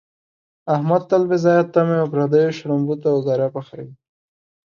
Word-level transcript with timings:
احمد 0.73 1.01
تل 1.09 1.23
بې 1.29 1.37
ځایه 1.43 1.63
تمې 1.73 1.95
او 2.01 2.07
پردیو 2.13 2.55
شړومبو 2.57 2.95
ته 3.01 3.07
اوګره 3.15 3.47
پحوي. 3.53 3.91